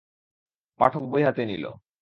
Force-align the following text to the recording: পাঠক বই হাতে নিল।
পাঠক 0.79 1.03
বই 1.11 1.23
হাতে 1.23 1.43
নিল। 1.45 1.65